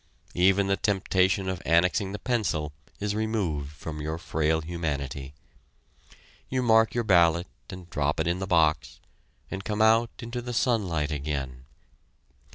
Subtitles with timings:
[0.33, 5.35] Even the temptation of annexing the pencil is removed from your frail humanity.
[6.49, 8.99] You mark your ballot, and drop it in the box,
[9.51, 11.65] and come out into the sunlight again.